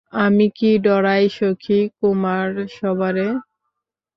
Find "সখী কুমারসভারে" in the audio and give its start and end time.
1.37-3.27